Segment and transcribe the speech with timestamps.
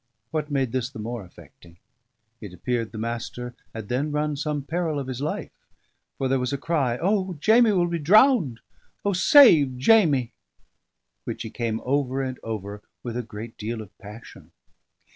[0.31, 1.77] What made this the more affecting:
[2.41, 5.51] it appeared the Master had then run some peril of his life,
[6.17, 7.33] for there was a cry "O!
[7.35, 8.61] Jamie will be drowned
[9.05, 10.33] O, save Jamie!"
[11.23, 14.51] which he came over and over with a great deal of passion.